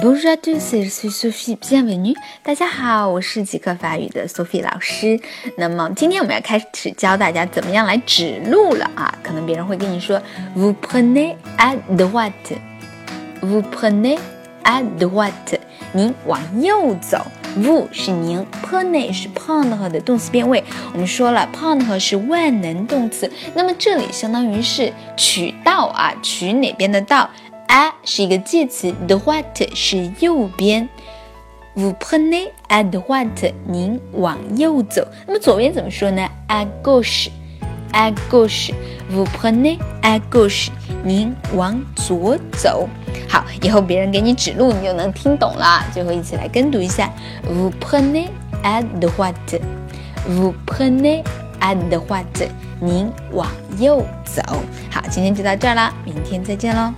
[0.00, 1.56] Bonjour à tous, je suis Sophie.
[1.56, 2.14] Bienvenue.
[2.44, 5.18] 大家好，我是极客法语的 Sophie 老师。
[5.56, 9.12] 那么今天我们要开始教大家怎么样来指路了啊？
[9.24, 10.22] 可能别人会跟你说
[10.56, 12.58] ，Vous prenez à droite.
[13.42, 14.18] Vous prenez
[14.62, 15.58] à droite.
[15.92, 17.26] 您往右走。
[17.56, 20.62] Vous 是您，prenez 是 prendre 的动词变位。
[20.92, 27.28] 我们说了，prendre 是万能动词，那么这里相当于是取道啊，取哪边的道
[27.68, 30.88] ？a 是一个介词，droite 是右边。
[31.76, 35.06] Vous prenez à droite，您往右走。
[35.26, 38.72] 那么左边怎么说呢？À gauche，à gauche。
[39.12, 40.68] Vous prenez à gauche，
[41.04, 42.88] 您往左走。
[43.28, 45.84] 好，以后别人给你指路，你就能听懂了。
[45.94, 47.10] 最后一起来跟读一下
[47.46, 48.26] ：Vous prenez
[48.64, 51.22] à droite，Vous prenez
[51.60, 52.48] à droite，
[52.80, 53.46] 您往
[53.78, 54.42] 右走。
[54.90, 56.92] 好，今天就到这儿啦，明天再见喽。